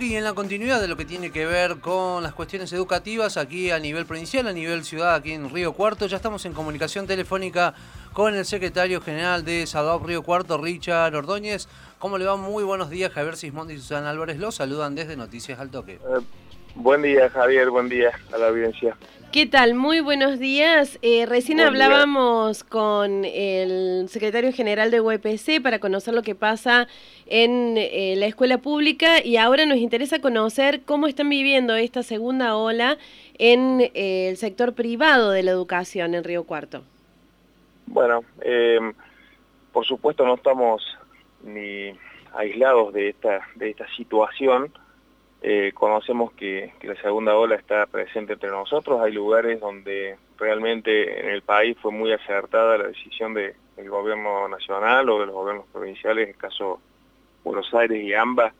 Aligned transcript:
Y 0.00 0.14
en 0.14 0.22
la 0.22 0.32
continuidad 0.32 0.80
de 0.80 0.86
lo 0.86 0.96
que 0.96 1.04
tiene 1.04 1.32
que 1.32 1.44
ver 1.44 1.80
con 1.80 2.22
las 2.22 2.32
cuestiones 2.32 2.72
educativas 2.72 3.36
aquí 3.36 3.72
a 3.72 3.80
nivel 3.80 4.06
provincial, 4.06 4.46
a 4.46 4.52
nivel 4.52 4.84
ciudad, 4.84 5.16
aquí 5.16 5.32
en 5.32 5.50
Río 5.50 5.72
Cuarto, 5.72 6.06
ya 6.06 6.18
estamos 6.18 6.44
en 6.46 6.52
comunicación 6.52 7.08
telefónica 7.08 7.74
con 8.12 8.36
el 8.36 8.44
secretario 8.44 9.00
general 9.00 9.44
de 9.44 9.66
SADOP 9.66 10.06
Río 10.06 10.22
Cuarto, 10.22 10.56
Richard 10.56 11.16
Ordóñez. 11.16 11.66
¿Cómo 11.98 12.16
le 12.16 12.26
va? 12.26 12.36
Muy 12.36 12.62
buenos 12.62 12.90
días, 12.90 13.12
Javier 13.12 13.36
Sismondi 13.36 13.74
y 13.74 13.78
Susana 13.78 14.10
Álvarez. 14.10 14.38
Los 14.38 14.54
saludan 14.54 14.94
desde 14.94 15.16
Noticias 15.16 15.58
al 15.58 15.70
Toque. 15.70 15.94
Eh, 15.94 16.20
buen 16.78 17.02
día, 17.02 17.28
Javier. 17.28 17.70
Buen 17.70 17.88
día 17.88 18.12
a 18.32 18.38
la 18.38 18.48
audiencia. 18.48 18.96
¿Qué 19.30 19.44
tal? 19.44 19.74
Muy 19.74 20.00
buenos 20.00 20.38
días. 20.38 20.98
Eh, 21.02 21.26
recién 21.26 21.60
hablábamos 21.60 22.64
con 22.64 23.26
el 23.26 24.08
secretario 24.08 24.52
general 24.54 24.90
de 24.90 25.02
UPC 25.02 25.62
para 25.62 25.80
conocer 25.80 26.14
lo 26.14 26.22
que 26.22 26.34
pasa 26.34 26.88
en 27.26 27.74
eh, 27.76 28.14
la 28.16 28.24
escuela 28.24 28.56
pública 28.56 29.22
y 29.22 29.36
ahora 29.36 29.66
nos 29.66 29.76
interesa 29.76 30.22
conocer 30.22 30.80
cómo 30.86 31.06
están 31.06 31.28
viviendo 31.28 31.76
esta 31.76 32.02
segunda 32.02 32.56
ola 32.56 32.96
en 33.36 33.82
eh, 33.82 34.30
el 34.30 34.38
sector 34.38 34.72
privado 34.72 35.30
de 35.30 35.42
la 35.42 35.50
educación 35.50 36.14
en 36.14 36.24
Río 36.24 36.44
Cuarto. 36.44 36.82
Bueno, 37.86 38.24
por 39.72 39.84
supuesto 39.84 40.24
no 40.24 40.36
estamos 40.36 40.82
ni 41.44 41.92
aislados 42.34 42.94
de 42.94 43.10
esta, 43.10 43.40
de 43.56 43.70
esta 43.70 43.86
situación. 43.94 44.72
Eh, 45.40 45.70
conocemos 45.72 46.32
que, 46.32 46.72
la 46.82 46.96
segunda 46.96 47.36
ola 47.36 47.54
está 47.54 47.86
presente 47.86 48.32
entre 48.32 48.50
nosotros, 48.50 49.00
hay 49.00 49.12
lugares 49.12 49.60
donde 49.60 50.16
realmente 50.36 51.20
en 51.20 51.30
el 51.30 51.42
país 51.42 51.76
fue 51.80 51.92
muy 51.92 52.12
acertada 52.12 52.78
la 52.78 52.88
decisión 52.88 53.34
del 53.34 53.54
gobierno 53.88 54.48
nacional 54.48 55.08
o 55.08 55.20
de 55.20 55.26
los 55.26 55.34
gobiernos 55.34 55.66
provinciales, 55.72 56.24
en 56.24 56.30
el 56.30 56.36
caso 56.36 56.80
Buenos 57.44 57.72
Aires 57.72 58.02
y 58.02 58.12
AMBA, 58.14 58.52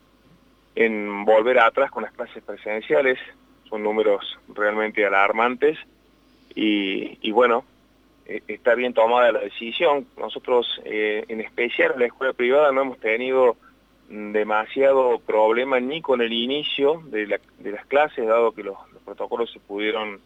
en 0.77 1.25
volver 1.25 1.59
atrás 1.59 1.91
con 1.91 2.05
las 2.05 2.13
clases 2.13 2.43
presenciales, 2.45 3.19
son 3.69 3.83
números 3.83 4.39
realmente 4.49 5.05
alarmantes 5.05 5.77
y, 6.55 7.31
bueno, 7.33 7.65
e, 8.27 8.43
está 8.49 8.75
bien 8.75 8.95
tomada 8.95 9.33
la 9.33 9.41
decisión. 9.41 10.07
Nosotros, 10.17 10.81
eh, 10.85 11.25
en 11.29 11.41
especial 11.41 11.93
en 11.95 12.01
la 12.01 12.07
escuela 12.07 12.33
privada, 12.33 12.73
no 12.73 12.83
hemos 12.83 12.99
tenido 12.99 13.57
demasiado 14.09 15.19
problema 15.19 15.81
ni 15.81 16.01
con 16.01 16.23
el 16.23 16.33
inicio 16.33 17.03
de, 17.07 17.27
las 17.27 17.87
clases, 17.87 18.27
dado 18.27 18.53
que 18.53 18.63
los, 18.63 18.77
protocolos 19.05 19.51
se 19.53 19.61
pudieron 19.61 20.21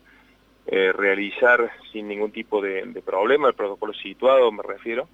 eh, 0.67 0.93
realizar 0.93 1.71
sin 1.93 2.09
ningún 2.09 2.31
tipo 2.31 2.61
de, 2.61 3.03
problema, 3.05 3.49
el 3.49 3.55
protocolo 3.55 3.93
situado 3.93 4.51
me 4.53 4.63
refiero, 4.63 5.09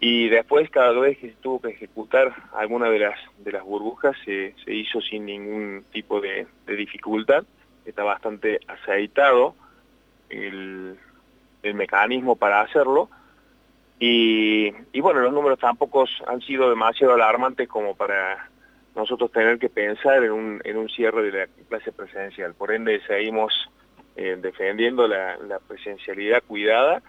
y 0.00 0.28
después 0.28 0.70
cada 0.70 0.92
vez 0.92 1.18
que 1.18 1.30
se 1.30 1.36
tuvo 1.36 1.60
que 1.60 1.70
ejecutar 1.70 2.34
alguna 2.54 2.88
de 2.88 3.00
las, 3.00 3.18
de 3.38 3.52
las 3.52 3.64
burbujas 3.64 4.16
se, 4.24 4.54
hizo 4.66 5.00
sin 5.00 5.26
ningún 5.26 5.84
tipo 5.90 6.20
de, 6.20 6.46
dificultad, 6.66 7.44
está 7.84 8.04
bastante 8.04 8.60
aceitado 8.68 9.54
el, 10.28 10.96
el 11.62 11.74
mecanismo 11.74 12.36
para 12.36 12.60
hacerlo, 12.60 13.08
y, 14.00 15.00
bueno, 15.00 15.20
los 15.20 15.32
números 15.32 15.58
tampoco 15.58 16.04
han 16.26 16.40
sido 16.42 16.70
demasiado 16.70 17.14
alarmantes 17.14 17.68
como 17.68 17.96
para 17.96 18.48
nosotros 18.94 19.32
tener 19.32 19.58
que 19.58 19.68
pensar 19.68 20.22
en 20.22 20.32
un, 20.32 20.60
en 20.64 20.76
un 20.76 20.88
cierre 20.88 21.30
de 21.30 21.38
la 21.38 21.46
clase 21.68 21.92
presencial. 21.92 22.54
Por 22.54 22.72
ende, 22.72 23.00
seguimos 23.06 23.52
eh, 24.16 24.36
defendiendo 24.40 25.08
la, 25.08 25.36
presencialidad 25.66 26.42
cuidada, 26.46 27.02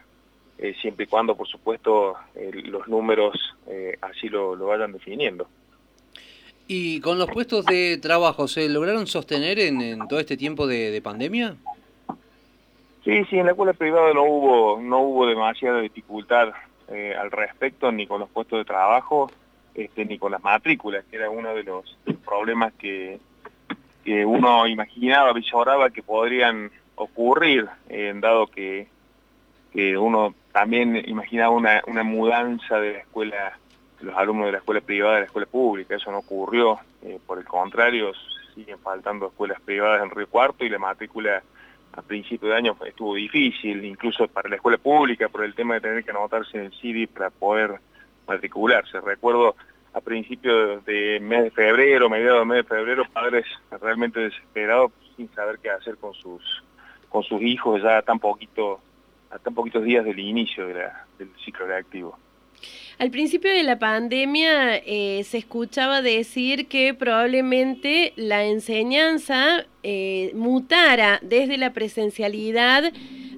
eh, 0.57 0.75
siempre 0.81 1.05
y 1.05 1.07
cuando, 1.07 1.35
por 1.35 1.47
supuesto, 1.47 2.15
los 2.35 2.87
números 2.87 3.55
eh, 3.67 3.97
así 4.01 4.27
lo, 4.29 4.57
vayan 4.57 4.91
definiendo. 4.91 5.47
¿Y 6.67 7.01
con 7.01 7.17
los 7.17 7.29
puestos 7.29 7.65
de 7.65 7.97
trabajo 7.97 8.47
se 8.47 8.67
lograron 8.69 9.07
sostener 9.07 9.59
en, 9.59 10.07
todo 10.07 10.19
este 10.19 10.37
tiempo 10.37 10.67
de, 10.67 10.91
de, 10.91 11.01
pandemia? 11.01 11.55
Sí, 13.03 13.25
sí, 13.25 13.37
en 13.37 13.45
la 13.45 13.51
escuela 13.51 13.73
privada 13.73 14.13
no 14.13 14.23
hubo, 14.23 14.79
no 14.79 14.99
hubo 14.99 15.25
demasiada 15.25 15.81
dificultad 15.81 16.49
eh, 16.91 17.15
al 17.15 17.31
respecto, 17.31 17.91
ni 17.91 18.07
con 18.07 18.19
los 18.19 18.29
puestos 18.29 18.59
de 18.59 18.65
trabajo, 18.65 19.31
este, 19.73 20.05
ni 20.05 20.17
con 20.17 20.31
las 20.31 20.43
matrículas, 20.43 21.05
que 21.05 21.17
era 21.17 21.29
uno 21.29 21.53
de 21.53 21.63
los 21.63 21.97
problemas 22.25 22.73
que, 22.73 23.19
que 24.03 24.25
uno 24.25 24.67
imaginaba, 24.67 25.33
visoraba 25.33 25.89
que 25.89 26.03
podrían 26.03 26.71
ocurrir, 26.95 27.67
dado 28.19 28.47
que, 28.47 28.87
que 29.71 29.97
uno 29.97 30.33
también 30.51 30.95
imaginaba 31.07 31.51
una, 31.51 31.81
una 31.87 32.03
mudanza 32.03 32.79
de 32.79 32.93
la 32.93 32.99
escuela, 32.99 33.57
los 34.01 34.15
alumnos 34.15 34.47
de 34.47 34.51
la 34.53 34.57
escuela 34.57 34.81
privada 34.81 35.17
a 35.17 35.19
la 35.19 35.25
escuela 35.25 35.47
pública, 35.47 35.95
eso 35.95 36.11
no 36.11 36.19
ocurrió, 36.19 36.79
eh, 37.03 37.19
por 37.25 37.37
el 37.37 37.45
contrario, 37.45 38.11
siguen 38.55 38.79
faltando 38.79 39.27
escuelas 39.27 39.61
privadas 39.61 40.03
en 40.03 40.09
Río 40.09 40.27
Cuarto 40.27 40.65
y 40.65 40.69
la 40.69 40.79
matrícula 40.79 41.43
a 41.99 42.01
principio 42.01 42.49
de 42.49 42.55
año 42.55 42.77
estuvo 42.85 43.15
difícil, 43.15 43.83
incluso 43.83 44.27
para 44.27 44.49
la 44.49 44.55
escuela 44.55 44.77
pública, 44.77 45.27
por 45.27 45.43
el 45.43 45.53
tema 45.53 45.75
de 45.75 45.81
tener 45.81 46.03
que 46.03 46.11
anotarse 46.11 46.57
en 46.57 46.65
el 46.65 46.73
CIDI 46.73 47.07
para 47.07 47.29
poder 47.29 47.79
matricularse. 48.25 49.01
Recuerdo 49.01 49.55
a 49.93 49.99
principios 49.99 50.85
de 50.85 51.19
mes 51.19 51.43
de 51.43 51.51
febrero, 51.51 52.09
mediados 52.09 52.39
de 52.39 52.45
mes 52.45 52.57
de 52.57 52.75
febrero, 52.75 53.03
padres 53.11 53.45
realmente 53.81 54.21
desesperados 54.21 54.91
sin 55.17 55.29
saber 55.33 55.59
qué 55.59 55.69
hacer 55.71 55.97
con 55.97 56.13
sus 56.13 56.63
con 57.09 57.23
sus 57.23 57.41
hijos 57.41 57.81
ya 57.81 58.01
tan 58.03 58.19
poquito 58.19 58.79
a 59.31 59.39
tan 59.39 59.53
poquitos 59.53 59.83
días 59.83 60.05
del 60.05 60.19
inicio 60.19 60.67
del 60.67 61.29
ciclo 61.43 61.65
reactivo. 61.65 62.17
Al 62.99 63.11
principio 63.11 63.49
de 63.53 63.63
la 63.63 63.79
pandemia 63.79 64.75
eh, 64.75 65.23
se 65.23 65.37
escuchaba 65.37 66.01
decir 66.01 66.67
que 66.67 66.93
probablemente 66.93 68.11
la 68.17 68.43
enseñanza 68.43 69.65
eh, 69.83 70.31
mutara 70.35 71.21
desde 71.21 71.57
la 71.57 71.71
presencialidad 71.71 72.91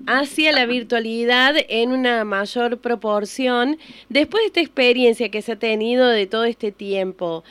hacia 0.08 0.52
la 0.52 0.66
virtualidad 0.66 1.54
en 1.70 1.92
una 1.92 2.26
mayor 2.26 2.80
proporción 2.80 3.78
después 4.10 4.42
de 4.42 4.48
esta 4.48 4.62
experiencia 4.62 5.30
que 5.30 5.44
se 5.44 5.52
ha 5.52 5.60
tenido 5.60 6.08
de 6.08 6.26
todo 6.26 6.46
este 6.46 6.72
tiempo. 6.72 7.44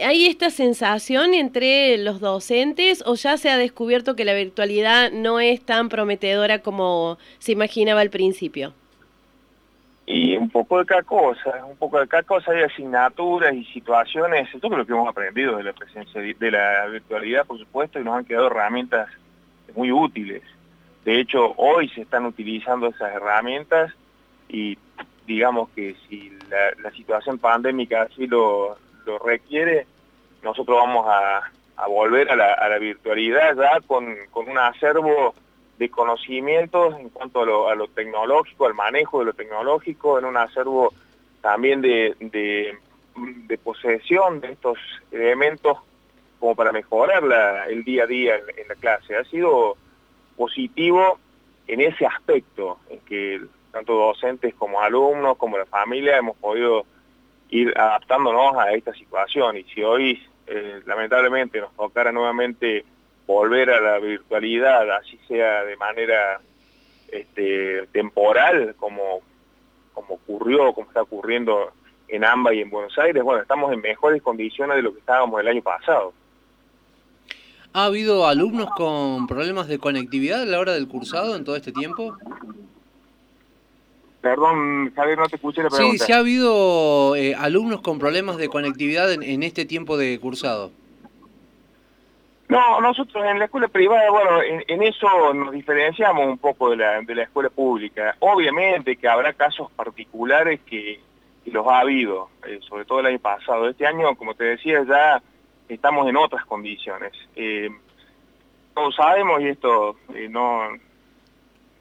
¿Hay 0.00 0.26
esta 0.26 0.50
sensación 0.50 1.34
entre 1.34 1.98
los 1.98 2.20
docentes 2.20 3.02
o 3.04 3.16
ya 3.16 3.38
se 3.38 3.50
ha 3.50 3.58
descubierto 3.58 4.14
que 4.14 4.24
la 4.24 4.34
virtualidad 4.34 5.10
no 5.10 5.40
es 5.40 5.60
tan 5.62 5.88
prometedora 5.88 6.60
como 6.60 7.18
se 7.40 7.50
imaginaba 7.50 8.02
al 8.02 8.10
principio? 8.10 8.72
Y 10.06 10.36
un 10.36 10.48
poco 10.48 10.78
de 10.78 10.86
cada 10.86 11.02
cosa, 11.02 11.64
un 11.68 11.76
poco 11.76 11.98
de 11.98 12.06
cada 12.06 12.22
cosa 12.22 12.52
hay 12.52 12.62
asignaturas 12.62 13.52
y 13.52 13.64
situaciones, 13.64 14.48
esto 14.54 14.68
es 14.68 14.78
lo 14.78 14.86
que 14.86 14.92
hemos 14.92 15.08
aprendido 15.08 15.56
de 15.56 15.64
la 15.64 15.72
presencia 15.72 16.20
de 16.20 16.50
la 16.52 16.86
virtualidad, 16.86 17.44
por 17.44 17.58
supuesto, 17.58 17.98
y 17.98 18.04
nos 18.04 18.16
han 18.16 18.24
quedado 18.24 18.46
herramientas 18.46 19.08
muy 19.74 19.90
útiles. 19.90 20.42
De 21.04 21.18
hecho, 21.18 21.54
hoy 21.56 21.88
se 21.88 22.02
están 22.02 22.24
utilizando 22.24 22.86
esas 22.86 23.14
herramientas 23.14 23.92
y 24.48 24.78
digamos 25.26 25.70
que 25.70 25.96
si 26.08 26.32
la, 26.80 26.90
situación 26.92 27.38
pandémica 27.38 28.02
así 28.02 28.28
lo, 28.28 28.78
requiere, 29.24 29.86
nosotros 30.42 30.78
vamos 30.78 31.04
a, 31.08 31.42
volver 31.88 32.30
a 32.30 32.36
la, 32.36 32.78
virtualidad 32.78 33.56
ya 33.56 33.80
con 33.86 34.06
un 34.06 34.58
acervo 34.58 35.34
de 35.78 35.90
conocimientos 35.90 36.98
en 36.98 37.10
cuanto 37.10 37.42
a 37.68 37.74
lo, 37.74 37.88
tecnológico, 37.88 38.66
al 38.66 38.74
manejo 38.74 39.20
de 39.20 39.26
lo 39.26 39.32
tecnológico, 39.34 40.18
en 40.18 40.24
un 40.24 40.36
acervo 40.36 40.92
también 41.40 41.82
de, 41.82 42.16
de, 42.20 43.58
posesión 43.58 44.40
de 44.40 44.52
estos 44.52 44.78
elementos 45.10 45.78
como 46.38 46.54
para 46.54 46.72
mejorar 46.72 47.22
el 47.68 47.84
día 47.84 48.04
a 48.04 48.06
día 48.06 48.36
en, 48.36 48.68
la 48.68 48.74
clase. 48.76 49.16
Ha 49.16 49.24
sido 49.24 49.76
positivo 50.36 51.18
en 51.66 51.80
ese 51.80 52.06
aspecto, 52.06 52.78
en 52.88 53.00
que 53.00 53.40
tanto 53.72 53.94
docentes 53.94 54.54
como 54.54 54.80
alumnos, 54.80 55.36
como 55.36 55.58
la 55.58 55.66
familia, 55.66 56.16
hemos 56.16 56.36
podido 56.36 56.86
ir 57.50 57.72
adaptándonos 57.76 58.56
a 58.56 58.72
esta 58.72 58.92
situación. 58.94 59.56
Y 59.56 59.64
si 59.64 59.82
hoy, 59.82 60.22
eh, 60.46 60.80
lamentablemente, 60.86 61.60
nos 61.60 61.74
tocara 61.74 62.12
nuevamente 62.12 62.84
volver 63.26 63.70
a 63.70 63.80
la 63.80 63.98
virtualidad, 63.98 64.90
así 64.92 65.18
sea 65.26 65.64
de 65.64 65.76
manera 65.76 66.40
este, 67.08 67.86
temporal, 67.92 68.74
como, 68.78 69.20
como 69.92 70.14
ocurrió, 70.14 70.72
como 70.72 70.88
está 70.88 71.02
ocurriendo 71.02 71.72
en 72.08 72.24
AMBA 72.24 72.54
y 72.54 72.60
en 72.60 72.70
Buenos 72.70 72.96
Aires, 72.98 73.22
bueno, 73.22 73.42
estamos 73.42 73.72
en 73.72 73.80
mejores 73.80 74.22
condiciones 74.22 74.76
de 74.76 74.82
lo 74.82 74.92
que 74.92 75.00
estábamos 75.00 75.40
el 75.40 75.48
año 75.48 75.62
pasado. 75.62 76.12
¿Ha 77.72 77.84
habido 77.84 78.26
alumnos 78.26 78.70
con 78.76 79.26
problemas 79.26 79.68
de 79.68 79.78
conectividad 79.78 80.42
a 80.42 80.46
la 80.46 80.60
hora 80.60 80.72
del 80.72 80.88
cursado 80.88 81.36
en 81.36 81.44
todo 81.44 81.56
este 81.56 81.72
tiempo? 81.72 82.16
Perdón, 84.22 84.92
Javier, 84.94 85.18
no 85.18 85.28
te 85.28 85.36
escuché 85.36 85.62
la 85.62 85.68
pregunta. 85.68 85.98
Sí, 85.98 86.04
sí 86.06 86.12
ha 86.12 86.18
habido 86.18 87.16
eh, 87.16 87.34
alumnos 87.34 87.82
con 87.82 87.98
problemas 87.98 88.38
de 88.38 88.48
conectividad 88.48 89.12
en 89.12 89.42
este 89.42 89.66
tiempo 89.66 89.96
de 89.98 90.18
cursado. 90.18 90.70
No, 92.56 92.80
nosotros 92.80 93.22
en 93.26 93.38
la 93.38 93.44
escuela 93.44 93.68
privada, 93.68 94.10
bueno, 94.10 94.40
en, 94.40 94.82
eso 94.82 95.34
nos 95.34 95.52
diferenciamos 95.52 96.26
un 96.26 96.38
poco 96.38 96.70
de 96.70 96.78
la, 96.78 97.02
de 97.02 97.14
la 97.14 97.24
escuela 97.24 97.50
pública. 97.50 98.16
Obviamente 98.20 98.96
que 98.96 99.06
habrá 99.06 99.34
casos 99.34 99.70
particulares 99.72 100.60
que, 100.64 100.98
los 101.44 101.66
ha 101.68 101.80
habido, 101.80 102.30
eh, 102.46 102.58
sobre 102.66 102.86
todo 102.86 103.00
el 103.00 103.06
año 103.06 103.18
pasado. 103.18 103.68
Este 103.68 103.86
año, 103.86 104.16
como 104.16 104.34
te 104.34 104.44
decía, 104.44 104.82
ya 104.88 105.22
estamos 105.68 106.08
en 106.08 106.16
otras 106.16 106.46
condiciones. 106.46 107.12
Eh, 107.36 107.68
todos 108.72 108.96
sabemos, 108.96 109.42
y 109.42 109.48
esto 109.48 109.96
eh, 110.14 110.26
no 110.30 110.62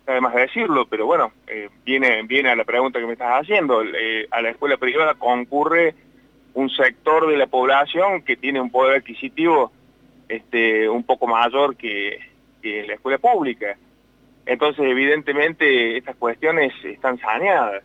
además 0.05 0.33
de 0.33 0.41
decirlo, 0.41 0.87
pero 0.87 1.05
bueno, 1.05 1.31
eh, 1.47 1.69
viene, 1.85 2.21
viene 2.23 2.49
a 2.49 2.55
la 2.57 2.65
pregunta 2.65 2.99
que 2.99 3.07
me 3.07 3.13
estás 3.13 3.41
haciendo. 3.41 3.79
a 3.79 4.41
la 4.41 4.49
escuela 4.49 4.75
privada 4.75 5.13
concurre 5.13 5.95
un 6.53 6.69
sector 6.69 7.27
de 7.27 7.37
la 7.37 7.47
población 7.47 8.23
que 8.23 8.35
tiene 8.35 8.59
un 8.59 8.69
poder 8.69 8.97
adquisitivo 8.97 9.71
este, 10.29 10.89
un 10.89 11.03
poco 11.03 11.27
mayor 11.27 11.75
que, 11.75 12.19
que 12.61 12.85
la 12.87 12.95
escuela 12.95 13.17
pública. 13.17 13.77
Entonces, 14.45 14.85
evidentemente, 14.85 15.97
estas 15.97 16.15
cuestiones 16.15 16.73
están 16.83 17.17
saneadas 17.19 17.83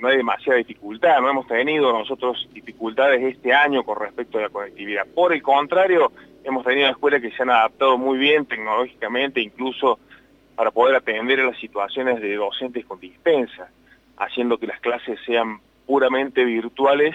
no, 0.00 0.08
hay 0.08 0.16
demasiada 0.16 0.58
dificultad, 0.58 1.20
no 1.20 1.30
hemos 1.30 1.46
tenido 1.46 1.92
nosotros 1.92 2.48
dificultades 2.52 3.22
este 3.22 3.52
año 3.52 3.84
con 3.84 3.98
respecto 3.98 4.38
a 4.38 4.42
la 4.42 4.48
conectividad. 4.48 5.06
Por 5.06 5.32
el 5.32 5.42
contrario, 5.42 6.12
hemos 6.44 6.64
tenido 6.64 6.88
escuelas 6.88 7.22
que 7.22 7.30
se 7.30 7.42
han 7.42 7.50
adaptado 7.50 7.98
muy 7.98 8.18
bien 8.18 8.46
tecnológicamente, 8.46 9.40
incluso 9.40 9.98
para 10.54 10.70
poder 10.70 10.96
atender 10.96 11.40
a 11.40 11.46
las 11.46 11.58
situaciones 11.58 12.20
de 12.20 12.34
docentes 12.34 12.84
con 12.86 13.00
dispensa, 13.00 13.68
haciendo 14.16 14.58
que 14.58 14.66
las 14.66 14.80
clases 14.80 15.18
sean 15.26 15.60
puramente 15.86 16.44
virtuales, 16.44 17.14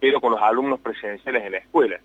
pero 0.00 0.20
con 0.20 0.32
los 0.32 0.42
alumnos 0.42 0.80
presenciales 0.80 1.44
en 1.44 1.52
la 1.52 1.58
escuela. 1.58 2.00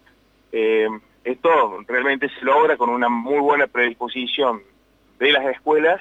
Eh, 0.52 0.88
esto 1.26 1.80
realmente 1.88 2.30
se 2.30 2.46
logra 2.46 2.78
con 2.78 2.90
una 2.90 3.10
muy 3.10 3.40
buena 3.40 3.68
predisposición 3.68 4.62
de 5.20 5.32
las 5.32 5.46
escuelas, 5.48 6.00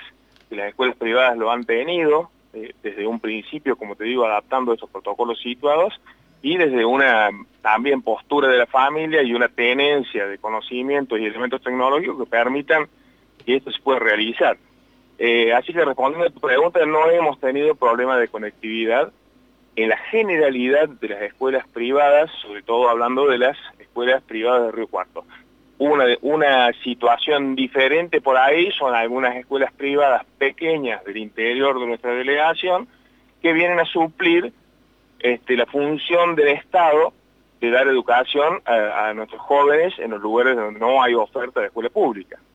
y 0.50 0.55
las 0.55 0.69
escuelas 0.69 0.97
privadas 0.97 1.37
lo 1.38 1.50
han 1.50 1.65
tenido, 1.65 2.31
eh, 2.53 2.75
desde 2.82 3.06
un 3.06 3.19
principio, 3.19 3.76
como 3.76 3.97
te 3.97 4.05
digo, 4.05 4.26
adaptando 4.26 4.75
esos 4.75 4.91
protocolos 4.91 5.41
situados 5.41 5.99
y 6.43 6.59
desde 6.59 6.85
una 6.85 7.31
también 7.62 8.03
postura 8.03 8.49
de 8.49 8.59
la 8.59 8.67
familia 8.67 9.23
y 9.23 9.32
una 9.32 9.49
tenencia 9.49 10.26
de 10.26 10.37
conocimientos 10.37 11.19
y 11.19 11.25
elementos 11.25 11.62
tecnológicos 11.62 12.19
que 12.19 12.31
permitan 12.31 12.87
que 13.44 13.56
esto 13.56 13.73
se 13.73 13.81
pueda 13.81 14.00
realizar. 14.00 14.59
Eh, 15.19 15.55
así 15.55 15.73
que 15.73 15.85
respondiendo 15.85 16.29
a 16.29 16.31
tu 16.31 16.41
pregunta, 16.41 16.85
no 16.85 17.09
hemos 17.09 17.41
tenido 17.41 17.75
problemas 17.75 18.20
de 18.20 18.29
conectividad 18.29 19.11
en 19.76 19.88
la 19.88 19.97
generalidad 19.97 20.88
de 20.88 21.09
las 21.09 21.23
escuelas 21.23 21.67
privadas, 21.69 22.31
sobre 22.43 22.62
todo 22.62 22.88
hablando 22.88 23.26
de 23.26 23.38
las 23.38 23.56
escuelas 23.79 24.23
privadas 24.23 24.67
de 24.67 24.73
Río 24.73 24.87
Cuarto. 24.88 25.25
Una, 25.79 26.73
situación 26.85 27.56
diferente 27.56 28.21
por 28.21 28.37
ahí 28.37 28.71
son 28.73 28.94
algunas 28.94 29.37
escuelas 29.37 29.73
privadas 29.73 30.25
pequeñas 30.38 31.05
del 31.05 31.17
interior 31.17 31.79
de 31.81 31.87
nuestra 31.87 32.12
delegación 32.12 32.87
que 33.43 33.53
vienen 33.53 33.81
a 33.81 33.85
suplir 33.85 34.53
este, 35.19 35.56
la 35.56 35.67
función 35.67 36.37
del 36.37 36.49
Estado 36.49 37.12
de 37.61 37.70
dar 37.70 37.88
educación 37.88 38.61
a, 38.67 39.12
nuestros 39.15 39.41
jóvenes 39.41 39.94
en 39.99 40.12
los 40.12 40.20
lugares 40.20 40.56
donde 40.56 40.79
no 40.79 41.03
hay 41.03 41.15
oferta 41.15 41.61
de 41.61 41.67
escuela 41.67 41.91
pública. 41.91 42.38